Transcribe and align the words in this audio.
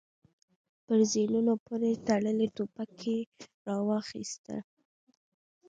پر 0.85 0.99
زينونو 1.11 1.53
پورې 1.65 1.91
تړلې 2.07 2.47
ټوپکې 2.55 3.15
يې 3.21 3.25
را 3.65 3.77
واخيستې. 3.87 4.57